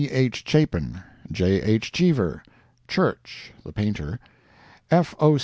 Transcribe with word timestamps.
H. 0.09 0.43
Chapin, 0.47 1.03
J. 1.31 1.61
H. 1.61 1.91
Cheever, 1.91 2.41
Church, 2.87 3.53
the 3.63 3.71
painter, 3.71 4.19
F. 4.89 5.13
O. 5.19 5.37